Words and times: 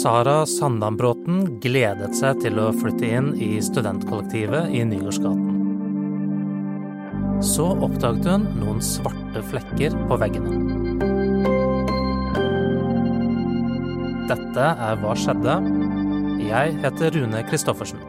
Sara 0.00 0.46
Sandambråten 0.48 1.58
gledet 1.60 2.14
seg 2.16 2.38
til 2.40 2.56
å 2.56 2.70
flytte 2.72 3.04
inn 3.04 3.26
i 3.36 3.58
studentkollektivet 3.60 4.70
i 4.72 4.80
Nygårdsgaten. 4.88 5.58
Så 7.44 7.66
oppdaget 7.84 8.30
hun 8.30 8.46
noen 8.62 8.78
svarte 8.84 9.42
flekker 9.50 9.92
på 10.08 10.16
veggene. 10.22 10.54
Dette 14.30 14.70
er 14.88 14.96
Hva 15.02 15.12
skjedde? 15.18 15.58
Jeg 16.46 16.78
heter 16.80 17.12
Rune 17.18 17.42
Christoffersen. 17.50 18.00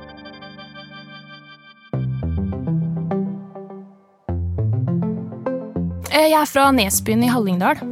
Eh, 6.08 6.30
Jeg 6.30 6.40
er 6.40 6.48
fra 6.54 6.70
Nesbyen 6.72 7.28
i 7.28 7.34
Hallingdal. 7.36 7.84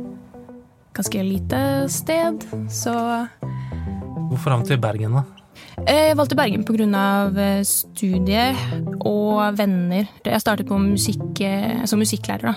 Ganske 0.96 1.24
lite 1.24 1.62
sted, 1.92 2.48
så 2.72 2.96
Hvorfor 4.30 4.54
havnet 4.54 4.70
du 4.70 4.76
i 4.76 4.82
Bergen, 4.82 5.16
da? 5.18 5.24
Eh, 5.86 6.10
Jeg 6.10 6.18
valgte 6.18 6.36
Bergen 6.38 6.64
pga. 6.64 7.64
studier 7.66 8.56
og 9.06 9.58
venner. 9.58 10.08
Jeg 10.26 10.42
startet 10.42 10.68
på 10.68 10.78
musikk, 10.80 11.42
eh, 11.42 11.86
som 11.86 12.00
musikklærer, 12.00 12.42
da. 12.42 12.56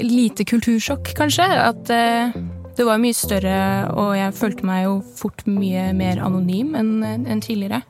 Lite 0.00 0.44
kultursjokk, 0.44 1.14
kanskje. 1.18 1.44
At 1.44 1.90
eh, 1.90 2.32
det 2.76 2.86
var 2.86 2.98
mye 2.98 3.14
større, 3.14 3.90
og 3.90 4.14
jeg 4.16 4.32
følte 4.34 4.64
meg 4.64 4.84
jo 4.84 5.00
fort 5.16 5.42
mye 5.46 5.92
mer 5.92 6.20
anonym 6.22 6.74
enn 6.78 7.40
tidligere. 7.42 7.82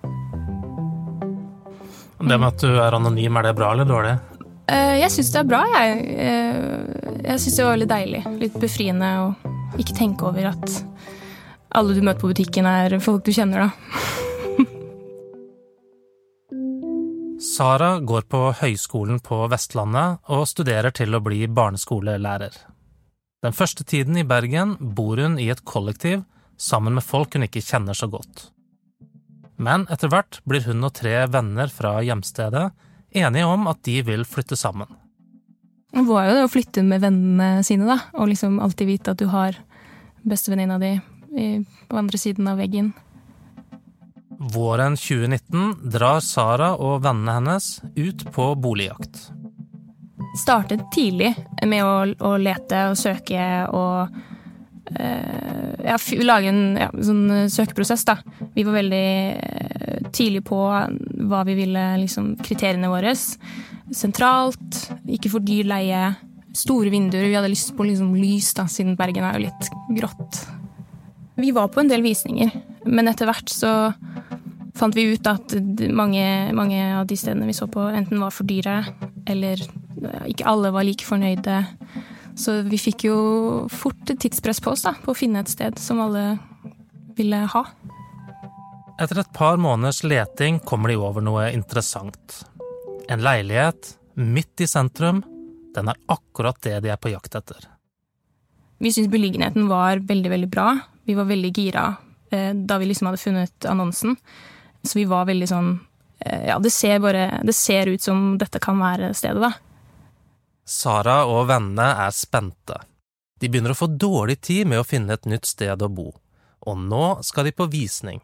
Det 2.19 2.35
med 2.41 2.49
at 2.49 2.59
du 2.65 2.73
er 2.81 2.97
anonym, 2.97 3.37
er 3.39 3.43
det 3.43 3.57
bra 3.57 3.73
eller 3.73 3.85
dårlig? 3.85 4.19
Eh, 4.69 4.99
Jeg 5.01 5.11
syns 5.11 5.31
det 5.33 5.41
er 5.41 5.45
bra, 5.49 5.63
jeg. 5.77 6.17
Eh, 6.19 7.25
Jeg 7.29 7.39
syns 7.41 7.57
det 7.57 7.65
var 7.65 7.77
veldig 7.77 7.89
deilig. 7.89 8.23
Litt 8.41 8.55
befriende 8.61 9.09
å 9.21 9.35
ikke 9.79 9.95
tenke 9.95 10.23
over 10.27 10.47
at 10.49 10.85
alle 11.79 11.95
du 11.95 12.03
møter 12.03 12.21
på 12.21 12.33
butikken, 12.33 12.67
er 12.67 12.99
folk 13.03 13.25
du 13.27 13.33
kjenner, 13.35 13.69
da. 13.69 13.71
Sara 17.39 17.99
går 18.03 18.27
på 18.31 18.41
Høgskolen 18.59 19.21
på 19.23 19.45
Vestlandet 19.51 20.19
og 20.35 20.47
studerer 20.51 20.91
til 20.95 21.15
å 21.15 21.23
bli 21.23 21.47
barneskolelærer. 21.47 22.55
Den 23.47 23.55
første 23.55 23.87
tiden 23.87 24.19
i 24.19 24.27
Bergen 24.27 24.75
bor 24.81 25.21
hun 25.23 25.39
i 25.39 25.47
et 25.53 25.63
kollektiv 25.63 26.25
sammen 26.59 26.99
med 26.99 27.07
folk 27.07 27.37
hun 27.39 27.47
ikke 27.47 27.63
kjenner 27.63 27.95
så 27.95 28.11
godt. 28.11 28.49
Men 29.59 29.87
etter 29.91 30.11
hvert 30.11 30.41
blir 30.47 30.67
hun 30.67 30.87
og 30.87 30.95
tre 30.99 31.15
venner 31.31 31.71
fra 31.71 31.99
hjemstedet 32.03 32.69
enige 33.15 33.47
om 33.47 33.71
at 33.71 33.83
de 33.87 34.01
vil 34.07 34.27
flytte 34.27 34.59
sammen. 34.59 34.91
Det 35.95 36.05
var 36.07 36.27
jo 36.29 36.35
det 36.37 36.47
å 36.47 36.51
flytte 36.53 36.83
med 36.87 37.03
vennene 37.03 37.63
sine, 37.67 37.87
da. 37.89 38.01
Og 38.19 38.31
liksom 38.35 38.59
alltid 38.63 38.91
vite 38.91 39.15
at 39.15 39.23
du 39.23 39.31
har 39.31 39.57
bestevenninna 40.27 40.79
di 40.83 40.97
på 41.29 42.01
andre 42.01 42.19
siden 42.21 42.49
av 42.49 42.59
veggen. 42.61 42.93
Våren 44.39 44.95
2019 44.97 45.91
drar 45.91 46.21
Sara 46.23 46.71
og 46.79 47.03
vennene 47.03 47.35
hennes 47.41 47.81
ut 47.97 48.23
på 48.33 48.53
boligjakt. 48.55 49.25
Startet 50.39 50.85
tidlig 50.95 51.33
med 51.67 51.83
å, 51.83 51.95
å 52.23 52.37
lete 52.39 52.85
og 52.93 52.99
søke 53.01 53.41
og 53.75 54.15
eh, 54.95 55.73
ja, 55.89 55.97
lage 56.23 56.53
en 56.53 56.79
ja, 56.79 56.87
sånn 56.93 57.25
eh, 57.35 57.49
søkeprosess, 57.51 58.05
da. 58.07 58.21
Vi 58.55 58.63
var 58.69 58.79
veldig 58.79 59.09
eh, 59.35 60.07
tidlig 60.15 60.45
på 60.47 60.61
hva 60.69 61.43
vi 61.49 61.57
ville, 61.59 61.85
liksom 62.05 62.37
kriteriene 62.39 62.93
våre. 62.93 63.17
Sentralt, 63.91 64.85
ikke 65.19 65.33
for 65.35 65.43
dyr 65.43 65.67
leie, 65.67 66.05
store 66.55 66.95
vinduer. 66.95 67.27
Vi 67.27 67.35
hadde 67.41 67.51
lyst 67.51 67.75
på 67.75 67.91
liksom 67.91 68.15
lys, 68.15 68.53
da, 68.55 68.69
siden 68.71 68.95
Bergen 69.01 69.27
er 69.27 69.35
jo 69.35 69.49
litt 69.49 69.75
grått. 69.99 70.45
Vi 71.39 71.53
var 71.55 71.69
på 71.71 71.81
en 71.81 71.91
del 71.91 72.03
visninger, 72.03 72.51
men 72.91 73.09
etter 73.11 73.29
hvert 73.29 73.51
så 73.53 73.73
fant 74.79 74.97
vi 74.97 75.09
ut 75.13 75.27
at 75.31 75.55
mange, 75.95 76.23
mange 76.55 76.81
av 76.99 77.07
de 77.07 77.19
stedene 77.19 77.47
vi 77.47 77.55
så 77.55 77.69
på, 77.71 77.85
enten 77.95 78.19
var 78.23 78.35
for 78.35 78.49
dyre, 78.49 78.81
eller 79.31 79.63
ikke 80.27 80.47
alle 80.51 80.73
var 80.75 80.87
like 80.87 81.07
fornøyde. 81.07 81.61
Så 82.39 82.61
vi 82.67 82.79
fikk 82.79 83.07
jo 83.09 83.19
fort 83.71 84.11
et 84.11 84.21
tidspress 84.23 84.63
på 84.63 84.75
oss 84.75 84.85
da, 84.87 84.95
på 85.03 85.15
å 85.15 85.19
finne 85.19 85.43
et 85.43 85.51
sted 85.51 85.79
som 85.83 86.03
alle 86.03 86.25
ville 87.19 87.45
ha. 87.55 87.65
Etter 88.99 89.23
et 89.23 89.33
par 89.35 89.59
måneders 89.63 90.03
leting 90.03 90.59
kommer 90.67 90.91
de 90.91 90.99
over 90.99 91.23
noe 91.23 91.49
interessant. 91.55 92.41
En 93.07 93.23
leilighet 93.23 93.95
midt 94.19 94.63
i 94.63 94.71
sentrum. 94.71 95.23
Den 95.75 95.91
er 95.91 95.99
akkurat 96.11 96.59
det 96.67 96.81
de 96.83 96.91
er 96.91 96.99
på 96.99 97.15
jakt 97.15 97.39
etter. 97.39 97.71
Vi 98.83 98.91
syntes 98.95 99.11
beliggenheten 99.11 99.71
var 99.71 100.03
veldig, 100.07 100.31
veldig 100.35 100.51
bra. 100.51 100.73
Vi 101.09 101.17
var 101.17 101.29
veldig 101.31 101.51
gira 101.57 101.87
eh, 102.31 102.53
da 102.53 102.77
vi 102.79 102.91
liksom 102.91 103.09
hadde 103.09 103.23
funnet 103.23 103.65
annonsen. 103.65 104.17
Så 104.85 104.99
vi 104.99 105.07
var 105.09 105.25
veldig 105.29 105.49
sånn 105.49 105.71
eh, 106.21 106.51
Ja, 106.51 106.59
det 106.63 106.71
ser 106.71 107.01
bare 107.03 107.41
Det 107.43 107.55
ser 107.57 107.89
ut 107.89 108.05
som 108.05 108.37
dette 108.39 108.61
kan 108.63 108.79
være 108.81 109.15
stedet, 109.17 109.41
da. 109.41 109.55
Sara 110.69 111.23
og 111.25 111.47
vennene 111.49 111.89
er 112.05 112.13
spente. 112.13 112.77
De 113.41 113.49
begynner 113.49 113.73
å 113.73 113.79
få 113.79 113.89
dårlig 113.89 114.41
tid 114.45 114.69
med 114.69 114.83
å 114.83 114.87
finne 114.87 115.17
et 115.17 115.29
nytt 115.31 115.49
sted 115.49 115.81
å 115.81 115.89
bo, 115.89 116.11
og 116.67 116.81
nå 116.91 117.05
skal 117.25 117.49
de 117.49 117.55
på 117.57 117.71
visning. 117.73 118.21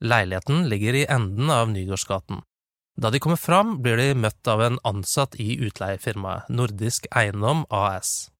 Leiligheten 0.00 0.70
ligger 0.70 0.96
i 0.96 1.06
enden 1.10 1.50
av 1.52 1.68
Nygårdsgaten. 1.68 2.40
Da 2.96 3.10
de 3.12 3.20
kommer 3.20 3.36
fram, 3.36 3.82
blir 3.82 4.00
de 4.00 4.14
møtt 4.16 4.48
av 4.48 4.62
en 4.64 4.78
ansatt 4.88 5.36
i 5.36 5.58
utleiefirmaet 5.66 6.48
Nordisk 6.48 7.10
Eiendom 7.12 7.66
AS. 7.68 8.30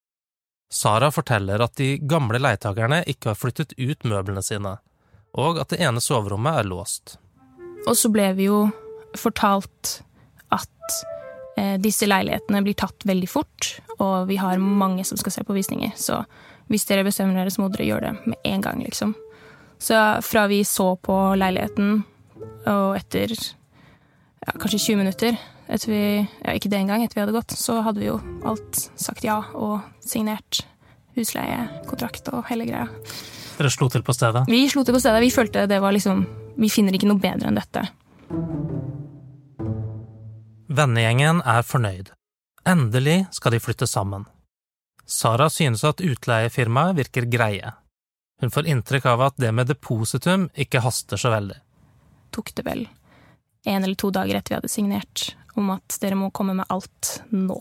Sara 0.72 1.10
forteller 1.14 1.62
at 1.62 1.76
de 1.78 1.96
gamle 1.98 2.40
leietakerne 2.42 3.02
ikke 3.06 3.30
har 3.32 3.38
flyttet 3.38 3.74
ut 3.78 4.06
møblene 4.08 4.42
sine, 4.42 4.76
og 5.36 5.60
at 5.62 5.72
det 5.72 5.80
ene 5.84 6.02
soverommet 6.02 6.60
er 6.60 6.68
låst. 6.68 7.16
Og 7.86 7.94
så 7.98 8.10
ble 8.10 8.32
vi 8.38 8.48
jo 8.48 8.64
fortalt 9.16 10.00
at 10.54 10.96
eh, 11.56 11.76
disse 11.82 12.08
leilighetene 12.08 12.64
blir 12.66 12.76
tatt 12.78 13.06
veldig 13.06 13.30
fort, 13.30 13.76
og 13.98 14.26
vi 14.30 14.40
har 14.42 14.58
mange 14.58 15.06
som 15.06 15.18
skal 15.20 15.36
se 15.36 15.46
på 15.46 15.56
visninger. 15.56 15.94
Så 15.96 16.18
hvis 16.66 16.86
dere 16.88 17.06
bestemmer 17.06 17.38
dere, 17.38 17.52
så 17.54 17.62
må 17.62 17.70
dere 17.70 17.86
gjøre 17.86 18.10
det 18.10 18.32
med 18.32 18.50
en 18.50 18.64
gang, 18.64 18.82
liksom. 18.82 19.14
Så 19.78 19.96
fra 20.24 20.46
vi 20.50 20.64
så 20.64 20.94
på 20.96 21.16
leiligheten, 21.38 22.00
og 22.66 22.96
etter 22.96 23.32
ja, 23.32 24.54
kanskje 24.56 24.82
20 24.90 25.02
minutter, 25.04 25.38
etter 25.68 25.90
vi, 25.90 26.02
ja, 26.22 26.54
ikke 26.54 26.70
det 26.70 26.78
engang, 26.78 27.04
etter 27.04 27.18
vi 27.18 27.24
hadde 27.24 27.36
gått, 27.36 27.54
så 27.58 27.80
hadde 27.84 28.02
vi 28.02 28.08
jo 28.08 28.16
alt 28.46 28.86
sagt 28.98 29.24
ja 29.26 29.40
og 29.54 29.80
signert 30.04 30.62
husleiekontrakt 31.16 32.28
og 32.34 32.46
hele 32.50 32.66
greia. 32.68 32.86
Dere 33.56 33.72
slo 33.72 33.88
til 33.92 34.04
på 34.04 34.14
stedet. 34.14 34.44
Vi 34.50 34.66
slo 34.68 34.84
til 34.84 34.96
på 34.96 35.00
stedet. 35.00 35.22
Vi 35.24 35.32
følte 35.32 35.64
det 35.70 35.80
var 35.80 35.94
liksom 35.96 36.26
Vi 36.56 36.68
finner 36.72 36.94
ikke 36.96 37.08
noe 37.08 37.20
bedre 37.20 37.50
enn 37.50 37.58
dette. 37.58 37.82
Vennegjengen 40.72 41.42
er 41.44 41.64
fornøyd. 41.64 42.12
Endelig 42.66 43.26
skal 43.36 43.52
de 43.52 43.60
flytte 43.60 43.88
sammen. 43.88 44.24
Sara 45.06 45.50
synes 45.52 45.84
at 45.86 46.00
utleiefirmaet 46.00 46.96
virker 46.96 47.28
greie. 47.30 47.74
Hun 48.40 48.52
får 48.52 48.68
inntrykk 48.72 49.06
av 49.12 49.26
at 49.28 49.36
det 49.40 49.52
med 49.54 49.68
depositum 49.68 50.48
ikke 50.56 50.82
haster 50.84 51.20
så 51.20 51.32
veldig. 51.32 51.60
tok 52.32 52.52
det 52.54 52.64
vel 52.66 52.88
en 53.66 53.84
eller 53.84 53.98
to 53.98 54.10
dager 54.14 54.38
etter 54.38 54.54
vi 54.54 54.58
hadde 54.60 54.70
signert, 54.70 55.34
om 55.56 55.72
at 55.76 55.98
dere 56.02 56.18
må 56.18 56.30
komme 56.34 56.56
med 56.58 56.68
alt 56.72 57.20
nå. 57.32 57.56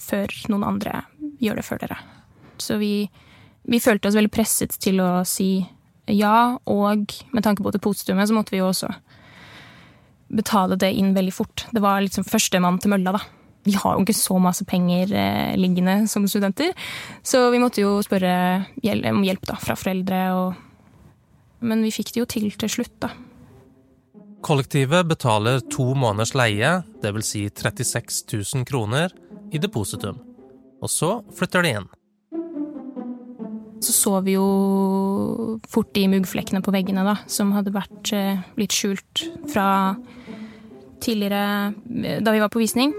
Før 0.00 0.32
noen 0.52 0.66
andre 0.66 1.02
gjør 1.40 1.60
det 1.60 1.66
før 1.66 1.82
dere. 1.82 1.98
Så 2.60 2.78
vi, 2.80 3.10
vi 3.68 3.80
følte 3.80 4.08
oss 4.08 4.16
veldig 4.18 4.32
presset 4.32 4.76
til 4.80 5.00
å 5.04 5.20
si 5.28 5.52
ja, 6.10 6.58
og 6.66 7.12
med 7.30 7.44
tanke 7.44 7.62
på 7.62 7.72
depositumet 7.74 8.28
så 8.28 8.34
måtte 8.34 8.54
vi 8.54 8.60
jo 8.60 8.70
også 8.70 8.88
betale 10.30 10.78
det 10.78 10.92
inn 10.94 11.12
veldig 11.14 11.34
fort. 11.34 11.66
Det 11.74 11.82
var 11.82 12.02
liksom 12.04 12.26
førstemann 12.26 12.78
til 12.82 12.92
mølla, 12.94 13.14
da. 13.18 13.22
Vi 13.66 13.74
har 13.76 13.96
jo 13.96 14.04
ikke 14.06 14.16
så 14.16 14.38
masse 14.40 14.64
penger 14.64 15.12
eh, 15.12 15.56
liggende 15.60 16.06
som 16.08 16.24
studenter, 16.28 16.72
så 17.22 17.50
vi 17.52 17.60
måtte 17.60 17.82
jo 17.82 17.98
spørre 18.04 18.32
om 19.12 19.24
hjelp 19.26 19.44
da, 19.50 19.58
fra 19.60 19.76
foreldre. 19.76 20.20
Og 20.38 21.66
Men 21.68 21.84
vi 21.84 21.92
fikk 21.92 22.14
det 22.14 22.22
jo 22.22 22.30
til 22.30 22.48
til 22.56 22.72
slutt, 22.78 22.96
da. 23.02 23.12
Kollektivet 24.40 25.04
betaler 25.08 25.60
to 25.68 25.90
måneders 25.92 26.32
leie, 26.38 26.80
dvs. 27.02 27.26
Si 27.28 27.42
36 27.52 28.24
000 28.32 28.64
kroner, 28.68 29.12
i 29.52 29.58
depositum. 29.58 30.20
Og 30.80 30.90
så 30.90 31.18
flytter 31.36 31.66
de 31.66 31.72
inn. 31.76 31.88
Så 33.80 33.94
så 33.96 34.12
vi 34.24 34.36
jo 34.36 35.58
fort 35.68 35.92
de 35.96 36.06
muggflekkene 36.12 36.60
på 36.64 36.72
veggene 36.74 37.04
da, 37.04 37.16
som 37.28 37.52
hadde 37.56 37.72
vært 37.74 38.12
eh, 38.16 38.40
litt 38.60 38.76
skjult 38.76 39.24
fra 39.48 39.96
tidligere, 41.00 41.72
eh, 42.04 42.20
da 42.20 42.34
vi 42.34 42.42
var 42.42 42.52
på 42.52 42.60
visning. 42.60 42.92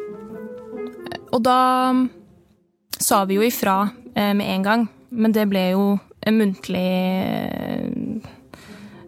Og 1.32 1.42
da 1.46 1.60
sa 2.98 3.24
vi 3.30 3.38
jo 3.38 3.46
ifra 3.46 3.84
eh, 4.16 4.34
med 4.34 4.46
en 4.46 4.66
gang, 4.66 4.88
men 5.12 5.38
det 5.38 5.46
ble 5.50 5.68
jo 5.72 5.86
en 6.22 6.38
muntlig 6.38 6.90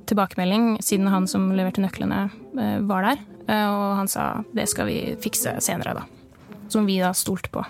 tilbakemelding, 0.09 0.77
siden 0.83 1.07
han 1.11 1.27
som 1.27 1.51
leverte 1.55 1.83
nøklene, 1.83 2.25
eh, 2.59 2.79
var 2.87 3.01
der. 3.09 3.23
Eh, 3.47 3.67
Og 3.67 3.97
han 3.97 4.07
sa 4.07 4.43
det 4.53 4.69
skal 4.69 4.87
vi 4.87 5.15
fikse 5.19 5.59
senere, 5.61 5.93
da. 5.93 6.03
Som 6.69 6.85
vi 6.85 6.99
da 6.99 7.11
stolte 7.13 7.49
på. 7.53 7.65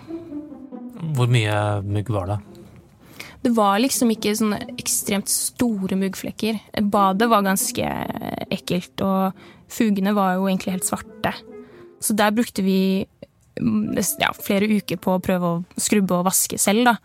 Hvor 1.16 1.28
mye 1.28 1.82
mugg 1.84 2.10
var 2.10 2.28
det? 2.28 2.40
Det 3.44 3.52
var 3.52 3.80
liksom 3.80 4.12
ikke 4.14 4.32
sånne 4.40 4.78
ekstremt 4.80 5.28
store 5.28 5.98
muggflekker. 6.00 6.62
Badet 6.88 7.28
var 7.28 7.44
ganske 7.44 7.84
ekkelt, 8.50 9.02
og 9.04 9.34
fugene 9.68 10.14
var 10.16 10.38
jo 10.38 10.48
egentlig 10.48 10.78
helt 10.78 10.88
svarte. 10.88 11.34
Så 12.00 12.16
der 12.16 12.32
brukte 12.32 12.64
vi 12.64 13.06
mm, 13.60 13.98
ja, 14.20 14.32
flere 14.32 14.70
uker 14.72 14.96
på 14.96 15.18
å 15.18 15.24
prøve 15.24 15.44
å 15.44 15.64
skrubbe 15.76 16.22
og 16.22 16.30
vaske 16.30 16.60
selv, 16.62 16.86
da. 16.88 16.96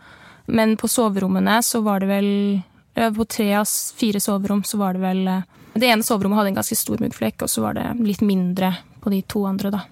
Men 0.47 0.77
på 0.79 0.87
soverommene 0.89 1.59
så 1.61 1.83
var 1.83 1.99
det 1.99 2.07
vel 2.09 2.29
På 2.93 3.25
tre 3.29 3.53
av 3.55 3.65
fire 3.95 4.19
soverom 4.19 4.63
så 4.67 4.77
var 4.81 4.93
det 4.97 5.01
vel 5.03 5.21
Det 5.79 5.87
ene 5.87 6.03
soverommet 6.03 6.37
hadde 6.39 6.49
en 6.53 6.57
ganske 6.59 6.75
stor 6.75 6.97
muggflekk, 6.99 7.43
og 7.45 7.49
så 7.49 7.61
var 7.63 7.73
det 7.77 7.85
litt 8.03 8.21
mindre 8.25 8.73
på 8.99 9.11
de 9.13 9.21
to 9.21 9.45
andre, 9.47 9.69
da. 9.71 9.83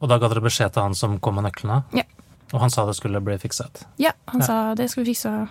Og 0.00 0.08
da 0.08 0.16
ga 0.18 0.28
dere 0.32 0.40
beskjed 0.42 0.72
til 0.72 0.82
han 0.86 0.94
som 0.96 1.18
kom 1.20 1.36
med 1.36 1.44
nøklene? 1.44 1.82
Ja. 1.92 2.04
Og 2.52 2.60
han 2.60 2.70
sa 2.72 2.86
det 2.88 2.94
skulle 2.96 3.20
bli 3.24 3.36
fikset? 3.42 3.84
Ja, 4.00 4.12
han 4.30 4.40
Ja. 4.40 4.46
sa 4.46 4.56
det 4.78 4.88
skulle 4.90 5.04
vi 5.06 5.14
fikse. 5.14 5.48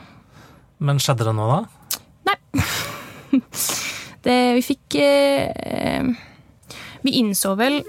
Men 0.80 0.98
skjedde 1.00 1.26
det 1.28 1.36
noe 1.38 1.60
da? 1.62 2.00
Nei. 2.32 2.64
det, 4.26 4.38
vi 4.58 4.62
fikk 4.66 4.96
eh, 5.02 6.04
Vi 7.04 7.12
innså 7.22 7.56
vel 7.58 7.80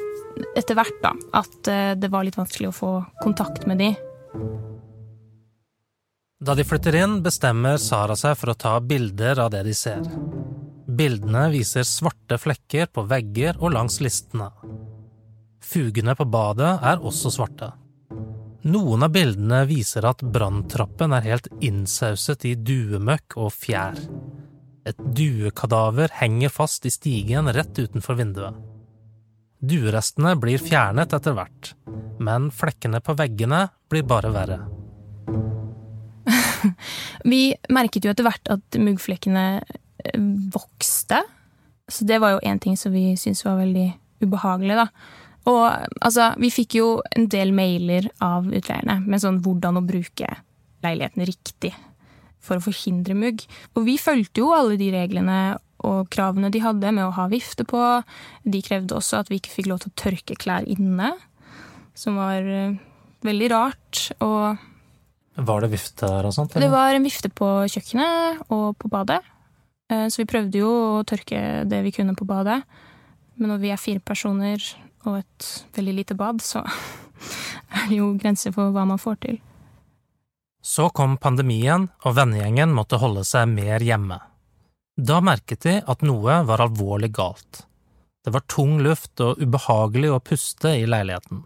etter 0.56 0.74
hvert 0.76 1.00
da, 1.02 1.12
at 1.40 1.68
eh, 1.68 1.94
det 1.94 2.08
var 2.12 2.24
litt 2.24 2.36
vanskelig 2.40 2.68
å 2.70 2.76
få 2.76 2.92
kontakt 3.22 3.66
med 3.66 3.78
de. 3.78 3.90
Da 6.42 6.56
de 6.58 6.64
flytter 6.66 6.96
inn, 6.98 7.20
bestemmer 7.22 7.76
Sara 7.78 8.16
seg 8.18 8.34
for 8.40 8.50
å 8.50 8.58
ta 8.58 8.72
bilder 8.82 9.38
av 9.44 9.52
det 9.54 9.60
de 9.62 9.74
ser. 9.78 10.02
Bildene 10.90 11.44
viser 11.52 11.86
svarte 11.86 12.34
flekker 12.42 12.90
på 12.90 13.04
vegger 13.06 13.60
og 13.62 13.76
langs 13.76 14.00
listene. 14.02 14.48
Fugene 15.62 16.16
på 16.18 16.26
badet 16.26 16.72
er 16.82 16.98
også 16.98 17.30
svarte. 17.30 17.70
Noen 18.66 19.06
av 19.06 19.14
bildene 19.14 19.62
viser 19.70 20.06
at 20.10 20.26
branntrappen 20.34 21.14
er 21.14 21.30
helt 21.30 21.46
innsauset 21.62 22.48
i 22.50 22.56
duemøkk 22.58 23.38
og 23.38 23.54
fjær. 23.54 24.02
Et 24.86 24.98
duekadaver 24.98 26.10
henger 26.18 26.50
fast 26.50 26.90
i 26.90 26.94
stigen 26.94 27.54
rett 27.54 27.78
utenfor 27.78 28.18
vinduet. 28.18 28.58
Duerestene 29.62 30.34
blir 30.42 30.58
fjernet 30.58 31.14
etter 31.14 31.38
hvert, 31.38 31.74
men 32.18 32.50
flekkene 32.50 32.98
på 32.98 33.14
veggene 33.14 33.68
blir 33.90 34.02
bare 34.10 34.34
verre. 34.34 34.62
Vi 37.28 37.54
merket 37.72 38.06
jo 38.06 38.12
etter 38.12 38.26
hvert 38.26 38.52
at 38.52 38.78
muggflekkene 38.80 39.46
eh, 39.60 40.22
vokste. 40.54 41.22
Så 41.90 42.06
det 42.08 42.20
var 42.22 42.36
jo 42.36 42.44
én 42.48 42.60
ting 42.62 42.78
som 42.78 42.94
vi 42.94 43.12
syntes 43.20 43.44
var 43.46 43.60
veldig 43.60 43.90
ubehagelig, 44.22 44.78
da. 44.84 44.88
Og 45.50 45.62
altså, 46.00 46.32
vi 46.38 46.52
fikk 46.54 46.76
jo 46.78 46.88
en 47.16 47.26
del 47.30 47.50
mailer 47.54 48.06
av 48.22 48.46
utleierne 48.46 49.00
med 49.02 49.22
sånn 49.22 49.40
hvordan 49.42 49.80
å 49.80 49.86
bruke 49.86 50.28
leiligheten 50.82 51.26
riktig 51.26 51.72
for 52.42 52.58
å 52.58 52.64
forhindre 52.64 53.16
mugg. 53.18 53.44
Og 53.74 53.86
vi 53.86 53.98
fulgte 54.00 54.42
jo 54.42 54.52
alle 54.54 54.78
de 54.78 54.90
reglene 54.94 55.40
og 55.82 56.10
kravene 56.14 56.50
de 56.54 56.62
hadde 56.62 56.92
med 56.94 57.08
å 57.08 57.14
ha 57.16 57.26
vifte 57.30 57.66
på. 57.66 57.80
De 58.46 58.62
krevde 58.62 58.96
også 58.98 59.22
at 59.22 59.30
vi 59.30 59.40
ikke 59.40 59.54
fikk 59.56 59.70
lov 59.70 59.82
til 59.82 59.92
å 59.92 60.00
tørke 60.04 60.38
klær 60.38 60.66
inne, 60.70 61.12
som 61.98 62.18
var 62.20 62.46
eh, 62.46 62.76
veldig 63.26 63.48
rart. 63.52 64.04
Og 64.22 64.62
Var 65.36 65.60
det 65.64 65.70
vifte 65.72 66.06
der 66.06 66.26
og 66.28 66.34
sånt? 66.36 66.52
det 66.60 66.68
var 66.70 66.92
en 66.94 67.04
vifte 67.06 67.30
på 67.32 67.46
kjøkkenet 67.72 68.42
og 68.52 68.76
på 68.78 68.88
badet. 68.92 69.20
Eh, 69.90 70.06
Så 70.08 70.22
vi 70.22 70.28
prøvde 70.28 70.58
jo 70.58 70.68
å 71.00 71.04
tørke 71.04 71.64
det 71.68 71.82
vi 71.82 71.92
kunne 71.92 72.14
på 72.14 72.26
badet. 72.28 72.62
Men 73.36 73.48
når 73.54 73.58
vi 73.62 73.70
er 73.72 73.80
fire 73.80 74.00
personer 74.00 74.60
og 75.06 75.18
et 75.22 75.46
veldig 75.74 75.94
lite 75.94 76.14
bad, 76.14 76.42
så 76.44 76.60
er 77.76 77.88
det 77.88 77.96
jo 77.96 78.12
grenser 78.20 78.52
for 78.52 78.70
hva 78.70 78.84
man 78.86 79.00
får 79.00 79.16
til. 79.24 79.40
Så 80.62 80.90
kom 80.94 81.16
pandemien, 81.18 81.88
og 82.04 82.14
vennegjengen 82.14 82.70
måtte 82.70 83.00
holde 83.02 83.24
seg 83.26 83.48
mer 83.50 83.82
hjemme. 83.82 84.20
Da 84.96 85.20
merket 85.24 85.64
de 85.64 85.78
at 85.88 86.02
noe 86.06 86.42
var 86.46 86.60
alvorlig 86.62 87.10
galt. 87.16 87.64
Det 88.22 88.30
var 88.30 88.44
tung 88.46 88.76
luft 88.84 89.18
og 89.24 89.40
ubehagelig 89.42 90.12
å 90.12 90.20
puste 90.22 90.76
i 90.78 90.84
leiligheten. 90.86 91.42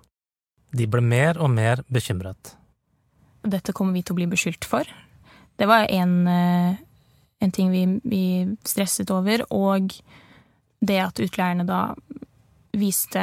De 0.76 0.84
ble 0.90 1.00
mer 1.00 1.38
og 1.40 1.48
mer 1.54 1.80
bekymret. 1.88 2.55
Dette 3.46 3.74
kommer 3.76 3.94
vi 3.94 4.02
til 4.02 4.16
å 4.16 4.20
bli 4.20 4.28
beskyldt 4.30 4.66
for. 4.66 4.88
Det 5.56 5.66
var 5.70 5.86
en, 5.92 6.26
eh, 6.28 6.76
en 7.40 7.52
ting 7.52 7.70
vi, 7.70 7.84
vi 8.04 8.56
stresset 8.64 9.10
over, 9.10 9.44
og 9.50 9.94
det 10.80 10.98
at 11.00 11.20
utleierne 11.22 11.66
da 11.66 11.94
viste 12.76 13.22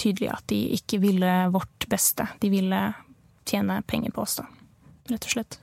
tydelig 0.00 0.30
at 0.32 0.46
de 0.50 0.60
ikke 0.78 1.00
ville 1.02 1.32
vårt 1.52 1.86
beste. 1.90 2.26
De 2.40 2.50
ville 2.52 2.80
tjene 3.48 3.82
penger 3.86 4.14
på 4.14 4.24
oss, 4.24 4.38
da, 4.40 4.46
rett 5.10 5.28
og 5.28 5.36
slett. 5.36 5.58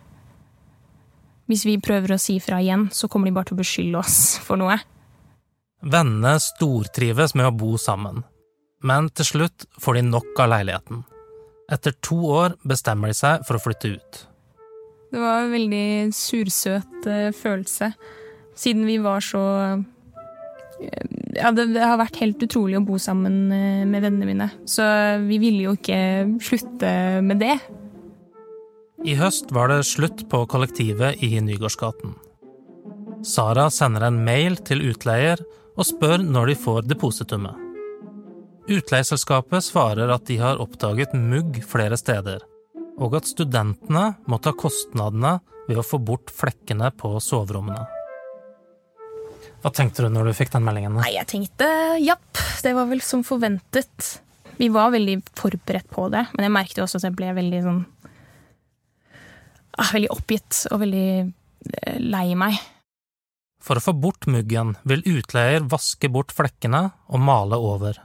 Hvis 1.50 1.66
vi 1.66 1.80
prøver 1.82 2.14
å 2.14 2.22
si 2.22 2.38
fra 2.44 2.60
igjen, 2.62 2.90
så 2.94 3.10
kommer 3.10 3.30
de 3.30 3.34
bare 3.34 3.50
til 3.50 3.58
å 3.58 3.64
beskylde 3.64 4.02
oss 4.04 4.38
for 4.46 4.60
noe. 4.62 4.78
Vennene 5.82 6.36
stortrives 6.44 7.34
med 7.40 7.48
å 7.50 7.56
bo 7.56 7.78
sammen, 7.82 8.22
men 8.86 9.10
til 9.16 9.26
slutt 9.26 9.66
får 9.82 9.98
de 9.98 10.04
nok 10.12 10.44
av 10.44 10.52
leiligheten. 10.54 11.02
Etter 11.70 11.94
to 12.02 12.18
år 12.34 12.58
bestemmer 12.68 13.12
de 13.12 13.18
seg 13.18 13.46
for 13.48 13.60
å 13.60 13.62
flytte 13.62 13.94
ut. 13.94 14.24
Det 15.10 15.22
var 15.22 15.44
en 15.44 15.54
veldig 15.54 15.86
sursøt 16.14 17.08
eh, 17.10 17.30
følelse. 17.34 17.92
Siden 18.58 18.86
vi 18.90 19.00
var 19.02 19.24
så 19.26 19.44
eh, 19.66 19.86
Ja, 21.40 21.52
det, 21.56 21.68
har 21.78 22.00
vært 22.02 22.22
helt 22.22 22.42
utrolig 22.46 22.78
å 22.80 22.86
bo 22.86 22.98
sammen 23.02 23.52
eh, 23.54 23.86
med 23.90 24.06
vennene 24.06 24.30
mine. 24.30 24.50
Så 24.70 24.86
vi 25.26 25.40
ville 25.42 25.70
jo 25.70 25.76
ikke 25.78 26.02
slutte 26.46 26.92
med 27.26 27.42
det. 27.42 27.58
I 29.08 29.16
høst 29.16 29.54
var 29.56 29.72
det 29.72 29.86
slutt 29.88 30.26
på 30.30 30.44
kollektivet 30.52 31.24
i 31.24 31.38
Nygårdsgaten. 31.42 32.18
Sara 33.26 33.70
sender 33.72 34.06
en 34.08 34.22
mail 34.26 34.60
til 34.68 34.84
utleier 34.92 35.42
og 35.80 35.88
spør 35.88 36.22
når 36.24 36.52
de 36.52 36.60
får 36.60 36.88
depositumet. 36.92 37.69
Utleieselskapet 38.70 39.66
svarer 39.66 40.12
at 40.14 40.28
de 40.30 40.36
har 40.38 40.60
oppdaget 40.62 41.16
mugg 41.18 41.56
flere 41.66 41.98
steder, 41.98 42.44
og 43.02 43.16
at 43.18 43.26
studentene 43.26 44.12
må 44.30 44.38
ta 44.38 44.54
kostnadene 44.54 45.40
ved 45.66 45.80
å 45.82 45.86
få 45.86 45.98
bort 45.98 46.30
flekkene 46.30 46.92
på 46.98 47.16
soverommene. 47.24 47.88
Hva 49.64 49.72
tenkte 49.76 50.06
du 50.06 50.14
når 50.14 50.30
du 50.30 50.38
fikk 50.38 50.54
den 50.54 50.68
meldingen? 50.68 51.00
Nei, 51.02 51.16
jeg 51.18 51.28
tenkte 51.32 51.68
japp, 52.00 52.44
det 52.64 52.76
var 52.78 52.86
vel 52.92 53.02
som 53.04 53.24
forventet. 53.26 54.12
Vi 54.60 54.70
var 54.72 54.94
veldig 54.94 55.18
forberedt 55.40 55.90
på 55.90 56.06
det, 56.14 56.28
men 56.36 56.46
jeg 56.46 56.54
merket 56.54 56.82
også 56.84 57.00
at 57.00 57.08
jeg 57.10 57.16
ble 57.18 57.32
veldig 57.36 57.62
sånn 57.66 57.80
ah, 59.80 59.90
Veldig 59.96 60.12
oppgitt 60.14 60.66
og 60.70 60.84
veldig 60.84 61.08
eh, 61.24 61.98
lei 62.06 62.28
meg. 62.38 62.60
For 63.64 63.80
å 63.80 63.84
få 63.84 63.96
bort 63.98 64.30
muggen 64.32 64.76
vil 64.88 65.04
utleier 65.10 65.66
vaske 65.68 66.12
bort 66.12 66.32
flekkene 66.36 66.86
og 67.10 67.24
male 67.24 67.60
over. 67.60 67.98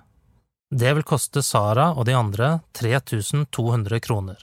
Det 0.71 0.95
vil 0.97 1.07
koste 1.07 1.43
Sara 1.45 1.91
og 1.95 2.07
de 2.09 2.15
andre 2.17 2.59
3200 2.77 4.01
kroner. 4.05 4.41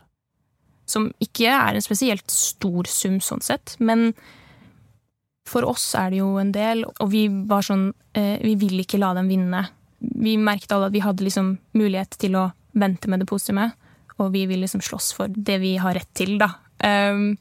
Som 0.85 1.09
ikke 1.23 1.49
er 1.49 1.75
en 1.75 1.83
spesielt 1.83 2.31
stor 2.31 2.87
sum 2.89 3.19
sånn 3.23 3.43
sett, 3.43 3.75
men 3.79 4.11
for 5.47 5.65
oss 5.67 5.91
er 5.97 6.11
det 6.11 6.21
jo 6.21 6.35
en 6.39 6.51
del, 6.55 6.83
og 6.85 7.11
vi 7.11 7.25
var 7.49 7.65
sånn 7.65 7.89
eh, 8.13 8.37
Vi 8.43 8.55
vil 8.61 8.83
ikke 8.83 8.99
la 9.01 9.13
dem 9.17 9.31
vinne. 9.31 9.65
Vi 9.99 10.37
merket 10.37 10.71
alle 10.75 10.91
at 10.91 10.95
vi 10.95 11.03
hadde 11.03 11.25
liksom 11.25 11.55
mulighet 11.77 12.19
til 12.21 12.37
å 12.39 12.49
vente 12.77 13.09
med 13.11 13.23
det 13.23 13.29
positive, 13.29 13.71
og 14.21 14.31
vi 14.35 14.45
vil 14.47 14.61
liksom 14.63 14.83
slåss 14.85 15.11
for 15.17 15.33
det 15.33 15.57
vi 15.63 15.75
har 15.81 15.97
rett 15.97 16.11
til, 16.15 16.37
da. 16.39 16.53
Um, 16.81 17.33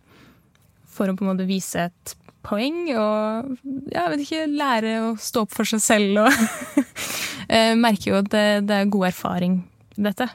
for 0.90 1.08
å 1.08 1.14
på 1.16 1.24
en 1.24 1.30
måte 1.32 1.48
vise 1.48 1.86
et 1.88 2.14
poeng 2.44 2.86
og 2.96 3.50
jeg 3.92 4.12
vet 4.12 4.22
ikke, 4.24 4.46
lære 4.48 4.94
å 5.04 5.10
stå 5.20 5.44
opp 5.44 5.54
for 5.54 5.68
seg 5.68 5.82
selv 5.84 6.22
og 6.24 6.84
Jeg 7.50 7.78
merker 7.80 8.12
jo 8.12 8.20
at 8.20 8.30
det, 8.30 8.46
det 8.68 8.76
er 8.76 8.92
god 8.92 9.08
erfaring, 9.10 9.58
dette. 9.98 10.28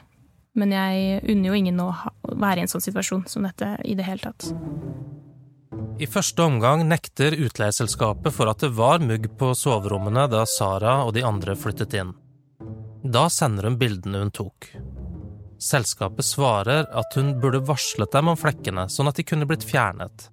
Men 0.56 0.72
jeg 0.72 1.20
unner 1.32 1.50
jo 1.50 1.56
ingen 1.58 1.80
å 1.84 1.90
være 2.32 2.60
i 2.60 2.64
en 2.64 2.70
sånn 2.70 2.84
situasjon 2.84 3.26
som 3.28 3.44
dette 3.44 3.74
i 3.84 3.96
det 3.96 4.06
hele 4.06 4.24
tatt. 4.24 4.50
I 6.00 6.08
første 6.08 6.44
omgang 6.44 6.84
nekter 6.88 7.36
utleieselskapet 7.40 8.34
for 8.36 8.50
at 8.52 8.60
det 8.64 8.72
var 8.76 9.00
mugg 9.04 9.30
på 9.40 9.52
soverommene 9.56 10.26
da 10.32 10.44
Sara 10.48 10.98
og 11.06 11.14
de 11.16 11.24
andre 11.24 11.56
flyttet 11.56 11.96
inn. 11.96 12.12
Da 13.04 13.26
sender 13.32 13.68
hun 13.68 13.78
bildene 13.80 14.20
hun 14.24 14.32
tok. 14.34 14.70
Selskapet 15.62 16.24
svarer 16.24 16.84
at 16.92 17.16
hun 17.16 17.36
burde 17.40 17.62
varslet 17.64 18.12
dem 18.12 18.28
om 18.32 18.36
flekkene, 18.36 18.88
sånn 18.92 19.08
at 19.08 19.16
de 19.16 19.24
kunne 19.24 19.48
blitt 19.48 19.64
fjernet. 19.64 20.28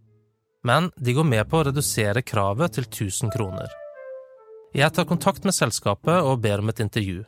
Men 0.68 0.92
de 1.00 1.16
går 1.16 1.28
med 1.28 1.48
på 1.52 1.60
å 1.62 1.68
redusere 1.70 2.25
kravet 2.28 2.75
til 2.75 2.88
1000 2.88 3.32
kroner. 3.36 3.72
Jeg 4.74 4.89
tar 4.89 5.06
kontakt 5.06 5.44
med 5.46 5.53
selskapet 5.53 6.25
og 6.25 6.39
ber 6.42 6.63
om 6.63 6.72
et 6.72 6.80
intervju. 6.82 7.22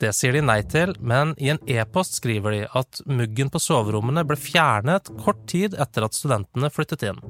Det 0.00 0.10
sier 0.16 0.34
de 0.34 0.40
nei 0.42 0.62
til, 0.66 0.94
men 0.98 1.36
i 1.38 1.52
en 1.52 1.60
e-post 1.70 2.16
skriver 2.18 2.56
de 2.56 2.60
at 2.80 3.02
muggen 3.06 3.50
på 3.52 3.60
soverommene 3.62 4.24
ble 4.26 4.34
fjernet 4.40 5.12
kort 5.20 5.44
tid 5.50 5.76
etter 5.78 6.06
at 6.06 6.16
studentene 6.16 6.70
flyttet 6.72 7.04
inn. 7.12 7.20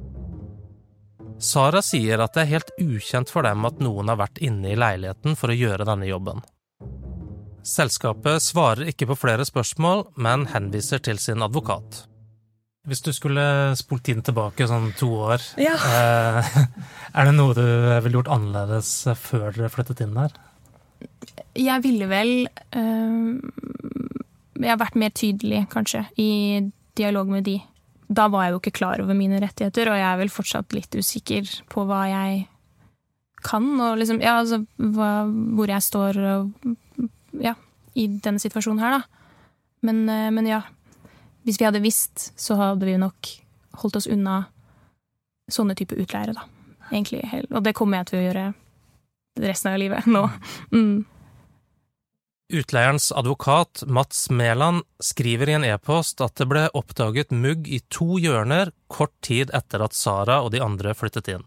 Sara 1.41 1.83
sier 1.85 2.23
at 2.25 2.37
det 2.37 2.45
er 2.45 2.53
helt 2.55 2.73
ukjent 2.81 3.33
for 3.33 3.45
dem 3.45 3.67
at 3.69 3.81
noen 3.85 4.09
har 4.13 4.21
vært 4.21 4.41
inne 4.45 4.73
i 4.73 4.79
leiligheten 4.79 5.37
for 5.37 5.53
å 5.53 5.57
gjøre 5.57 5.89
denne 5.89 6.09
jobben. 6.09 6.41
Selskapet 7.67 8.41
svarer 8.41 8.89
ikke 8.93 9.11
på 9.11 9.19
flere 9.27 9.45
spørsmål, 9.45 10.07
men 10.17 10.47
henviser 10.55 11.03
til 11.05 11.21
sin 11.21 11.45
advokat. 11.45 12.07
Hvis 12.89 13.03
du 13.05 13.11
skulle 13.13 13.43
spolt 13.77 14.07
tiden 14.09 14.23
tilbake 14.25 14.65
sånn 14.69 14.91
to 14.97 15.11
år, 15.27 15.43
Ja. 15.61 15.75
eh, 15.77 16.47
er 17.19 17.29
det 17.29 17.35
noe 17.37 17.53
du 17.55 17.61
ville 18.01 18.17
gjort 18.17 18.31
annerledes 18.33 18.93
før 19.21 19.51
dere 19.53 19.69
flyttet 19.73 20.01
inn 20.07 20.15
der? 20.17 20.33
Jeg 21.57 21.83
ville 21.85 22.07
vel 22.09 22.33
øh, 22.77 23.41
Jeg 24.61 24.71
har 24.73 24.81
vært 24.81 24.97
mer 25.01 25.13
tydelig, 25.17 25.67
kanskje, 25.73 26.07
i 26.21 26.71
dialog 26.97 27.29
med 27.33 27.45
de. 27.45 27.59
Da 28.09 28.27
var 28.33 28.45
jeg 28.49 28.53
jo 28.57 28.61
ikke 28.63 28.75
klar 28.81 29.01
over 29.05 29.15
mine 29.17 29.39
rettigheter, 29.41 29.89
og 29.93 29.97
jeg 30.01 30.09
er 30.09 30.19
vel 30.21 30.33
fortsatt 30.33 30.73
litt 30.77 30.97
usikker 30.99 31.47
på 31.71 31.85
hva 31.89 32.01
jeg 32.11 32.47
kan, 33.45 33.69
og 33.81 33.97
liksom 34.01 34.21
Ja, 34.21 34.39
altså 34.43 34.65
hva, 34.77 35.25
hvor 35.57 35.69
jeg 35.71 35.85
står 35.85 36.19
og 36.33 36.77
Ja, 37.41 37.55
i 37.95 38.09
denne 38.21 38.41
situasjonen 38.43 38.81
her, 38.83 38.99
da. 38.99 39.03
Men, 39.87 40.03
øh, 40.09 40.31
men 40.33 40.47
ja. 40.49 40.63
Hvis 41.47 41.61
vi 41.61 41.67
hadde 41.67 41.83
visst, 41.85 42.33
så 42.41 42.57
hadde 42.59 42.87
vi 42.89 42.99
nok 43.01 43.31
holdt 43.81 44.01
oss 44.01 44.09
unna 44.11 44.43
sånne 45.51 45.75
type 45.79 45.97
utleiere, 45.99 46.35
da. 46.37 46.47
Egentlig. 46.91 47.23
Og 47.51 47.63
det 47.65 47.75
kommer 47.79 48.01
jeg 48.01 48.11
til 48.11 48.21
å 48.21 48.27
gjøre 48.27 48.45
resten 49.41 49.73
av 49.73 49.81
livet 49.81 50.07
nå. 50.11 50.25
Mm. 50.75 51.07
Utleierens 52.51 53.13
advokat, 53.13 53.85
Mats 53.87 54.31
Mæland, 54.31 54.83
skriver 54.99 55.49
i 55.49 55.55
en 55.55 55.65
e-post 55.65 56.21
at 56.25 56.35
det 56.41 56.49
ble 56.51 56.65
oppdaget 56.75 57.31
mugg 57.31 57.69
i 57.71 57.79
to 57.95 58.19
hjørner 58.19 58.73
kort 58.91 59.15
tid 59.23 59.53
etter 59.55 59.85
at 59.85 59.95
Sara 59.95 60.41
og 60.43 60.51
de 60.55 60.63
andre 60.65 60.97
flyttet 60.99 61.31
inn, 61.31 61.45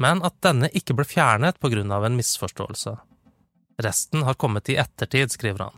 men 0.00 0.24
at 0.24 0.38
denne 0.44 0.72
ikke 0.72 0.96
ble 0.96 1.04
fjernet 1.04 1.60
av 1.60 2.08
en 2.08 2.16
misforståelse. 2.16 2.96
Resten 3.84 4.24
har 4.24 4.34
kommet 4.40 4.72
i 4.72 4.78
ettertid, 4.80 5.30
skriver 5.30 5.68
han. 5.68 5.76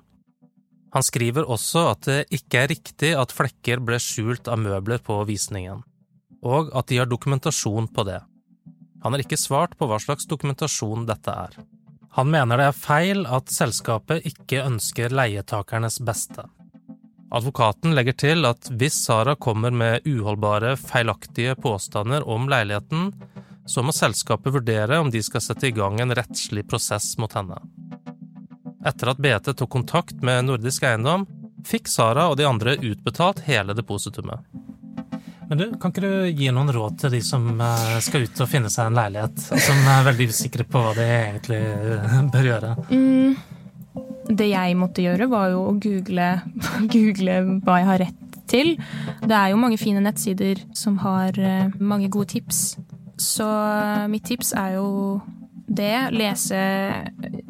Han 0.90 1.06
skriver 1.06 1.47
også 1.47 1.85
at 1.92 2.06
det 2.09 2.18
ikke 2.35 2.64
er 2.64 2.73
riktig 2.73 3.12
at 3.18 3.35
flekker 3.35 3.82
ble 3.87 3.99
skjult 4.02 4.50
av 4.50 4.59
møbler 4.59 5.02
på 5.06 5.20
visningen, 5.28 5.85
og 6.42 6.73
at 6.76 6.90
de 6.90 6.99
har 6.99 7.11
dokumentasjon 7.11 7.88
på 7.94 8.06
det. 8.09 8.20
Han 9.04 9.14
har 9.14 9.23
ikke 9.23 9.38
svart 9.40 9.76
på 9.78 9.88
hva 9.88 10.00
slags 10.02 10.26
dokumentasjon 10.28 11.06
dette 11.09 11.32
er. 11.32 11.54
Han 12.18 12.30
mener 12.32 12.59
det 12.59 12.66
er 12.68 12.76
feil 12.76 13.23
at 13.30 13.52
selskapet 13.54 14.26
ikke 14.26 14.64
ønsker 14.66 15.14
leietakernes 15.14 16.00
beste. 16.04 16.44
Advokaten 17.30 17.94
legger 17.94 18.16
til 18.18 18.49
at 18.49 18.66
hvis 18.75 18.97
Sara 19.04 19.37
kommer 19.38 19.70
med 19.70 20.09
uholdbare, 20.11 20.75
feilaktige 20.75 21.54
påstander 21.54 22.26
om 22.26 22.49
leiligheten, 22.50 23.12
så 23.70 23.85
må 23.87 23.94
selskapet 23.94 24.56
vurdere 24.56 24.99
om 24.99 25.12
de 25.14 25.23
skal 25.23 25.44
sette 25.44 25.68
i 25.70 25.76
gang 25.76 26.00
en 26.02 26.16
rettslig 26.18 26.66
prosess 26.66 27.12
mot 27.23 27.30
henne. 27.38 27.61
Etter 28.87 29.12
at 29.12 29.20
BT 29.20 29.52
tok 29.52 29.70
kontakt 29.70 30.22
med 30.25 30.46
Nordisk 30.49 30.84
Eiendom, 30.88 31.26
fikk 31.66 31.88
Sara 31.88 32.30
og 32.30 32.38
de 32.40 32.46
andre 32.49 32.78
utbetalt 32.80 33.42
hele 33.44 33.76
depositumet. 33.76 34.40
Men 35.50 35.58
du, 35.58 35.64
Kan 35.82 35.90
ikke 35.90 36.04
du 36.04 36.28
gi 36.30 36.50
noen 36.54 36.70
råd 36.70 37.00
til 37.02 37.16
de 37.16 37.20
som 37.26 37.49
eh, 37.58 37.96
skal 38.04 38.25
ut 38.25 38.42
og 38.44 38.49
finne 38.49 38.70
seg 38.70 38.87
en 38.87 38.99
leilighet, 39.00 39.49
og 39.50 39.62
som 39.64 39.88
er 39.96 40.04
veldig 40.06 40.28
usikre 40.30 40.66
på 40.68 40.82
hva 40.84 40.92
de 40.94 41.06
egentlig 41.10 41.58
eh, 41.58 42.20
bør 42.30 42.46
gjøre? 42.52 42.70
Mm, 42.94 43.34
det 44.30 44.46
jeg 44.52 44.78
måtte 44.78 45.02
gjøre, 45.02 45.26
var 45.32 45.50
jo 45.50 45.64
å 45.66 45.75
google, 45.82 46.28
google 46.94 47.40
hva 47.66 47.80
jeg 47.80 47.90
har 47.90 48.02
rett 48.06 48.38
til. 48.50 48.72
Det 49.26 49.37
er 49.37 49.50
jo 49.50 49.58
mange 49.60 49.80
fine 49.80 50.02
nettsider 50.06 50.62
som 50.78 51.00
har 51.02 51.34
eh, 51.34 51.66
mange 51.82 52.08
gode 52.14 52.30
tips. 52.37 52.78
Så 53.20 53.50
mitt 54.08 54.25
tips 54.30 54.54
er 54.56 54.78
jo 54.78 55.18
det. 55.66 55.96
Lese 56.14 56.62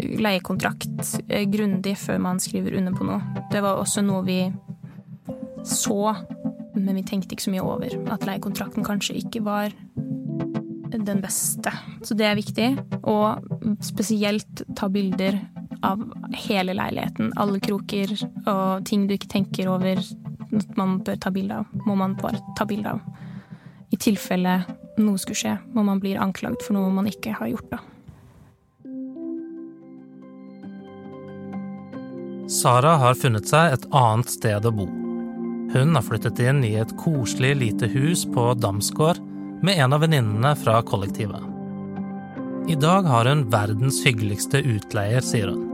leiekontrakt 0.01 1.15
eh, 1.29 1.47
grundig 1.51 1.97
før 2.01 2.21
man 2.23 2.41
skriver 2.43 2.77
under 2.81 2.97
på 2.97 3.07
noe. 3.09 3.21
Det 3.53 3.63
var 3.65 3.81
også 3.81 4.05
noe 4.07 4.25
vi 4.27 4.41
så, 5.67 6.15
men 6.75 6.97
vi 6.97 7.05
tenkte 7.07 7.37
ikke 7.37 7.49
så 7.49 7.55
mye 7.55 7.65
over. 7.65 7.97
At 8.13 8.27
leiekontrakten 8.29 8.87
kanskje 8.87 9.19
ikke 9.21 9.45
var 9.45 9.75
den 10.91 11.23
beste. 11.23 11.73
Så 12.03 12.15
det 12.19 12.27
er 12.27 12.39
viktig. 12.39 12.69
Og 13.03 13.45
spesielt 13.85 14.65
ta 14.77 14.89
bilder 14.93 15.39
av 15.87 16.03
hele 16.47 16.75
leiligheten. 16.77 17.33
Alle 17.41 17.61
kroker 17.63 18.13
og 18.47 18.85
ting 18.89 19.07
du 19.09 19.17
ikke 19.17 19.31
tenker 19.33 19.71
over 19.73 20.01
at 20.01 20.77
man 20.77 20.99
bør 21.07 21.19
ta 21.23 21.31
bilde 21.31 21.61
av, 21.63 21.69
må 21.87 21.95
man 21.99 22.17
bare 22.19 22.41
ta 22.59 22.67
bilde 22.69 22.97
av. 22.97 23.01
I 23.91 23.99
tilfelle 24.01 24.61
noe 25.01 25.21
skulle 25.21 25.39
skje, 25.39 25.55
og 25.75 25.87
man 25.87 26.03
blir 26.03 26.21
anklagd 26.21 26.63
for 26.67 26.77
noe 26.77 26.91
man 26.95 27.09
ikke 27.11 27.37
har 27.39 27.51
gjort. 27.53 27.71
da. 27.71 27.81
Sara 32.51 32.97
har 32.99 33.15
funnet 33.15 33.47
seg 33.47 33.77
et 33.77 33.85
annet 33.95 34.31
sted 34.33 34.65
å 34.67 34.73
bo. 34.75 34.89
Hun 35.71 35.95
har 35.95 36.03
flyttet 36.03 36.41
inn 36.43 36.65
i 36.67 36.73
et 36.83 36.93
koselig 36.99 37.53
lite 37.61 37.87
hus 37.93 38.25
på 38.27 38.49
Damsgård 38.59 39.21
med 39.63 39.79
en 39.79 39.95
av 39.95 40.03
venninnene 40.03 40.51
fra 40.59 40.81
kollektivet. 40.83 41.45
I 42.67 42.75
dag 42.75 43.07
har 43.07 43.31
hun 43.31 43.45
verdens 43.53 44.01
hyggeligste 44.03 44.65
utleier, 44.67 45.23
sier 45.23 45.53
hun. 45.53 45.69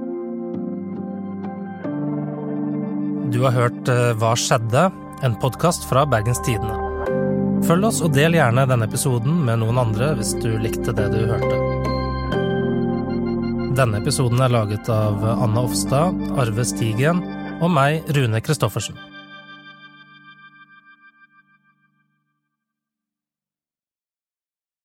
Du 3.32 3.40
har 3.46 3.56
hørt 3.56 3.88
eh, 3.88 4.12
Hva 4.20 4.34
skjedde? 4.36 4.90
En 5.24 5.38
podkast 5.40 5.88
fra 5.88 6.04
Bergens 6.04 6.44
Tidende. 6.44 6.76
Følg 7.64 7.88
oss 7.88 8.02
og 8.04 8.12
del 8.12 8.36
gjerne 8.36 8.68
denne 8.68 8.84
episoden 8.84 9.40
med 9.48 9.64
noen 9.64 9.80
andre 9.80 10.12
hvis 10.20 10.36
du 10.44 10.52
likte 10.60 10.92
det 10.92 11.08
du 11.16 11.24
hørte. 11.24 11.75
Denne 13.76 13.98
episoden 14.00 14.40
er 14.40 14.48
laget 14.48 14.88
av 14.88 15.20
Anna 15.20 15.66
Offstad, 15.66 16.16
Arve 16.40 16.64
Stigen 16.64 17.20
og 17.60 17.68
meg, 17.74 18.06
Rune 18.16 18.40
Christoffersen. 18.40 18.96